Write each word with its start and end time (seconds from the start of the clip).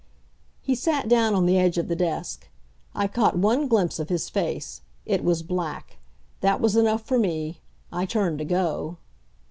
He 0.63 0.73
sat 0.73 1.07
down 1.07 1.35
on 1.35 1.45
the 1.45 1.59
edge 1.59 1.77
of 1.77 1.87
the 1.87 1.95
desk. 1.95 2.47
I 2.95 3.05
caught 3.07 3.37
one 3.37 3.67
glimpse 3.67 3.99
of 3.99 4.09
his 4.09 4.29
face. 4.29 4.81
It 5.05 5.23
was 5.23 5.43
black; 5.43 5.97
that 6.39 6.59
was 6.59 6.75
enough 6.75 7.03
for 7.05 7.19
me. 7.19 7.59
I 7.91 8.07
turned 8.07 8.39
to 8.39 8.45
go. 8.45 8.97